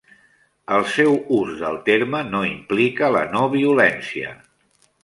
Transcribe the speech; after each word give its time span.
El 0.77 0.85
seu 0.93 1.13
ús 1.39 1.51
del 1.61 1.77
terme 1.91 2.23
no 2.33 2.43
implica 2.55 3.13
la 3.19 3.23
no-violència. 3.37 4.35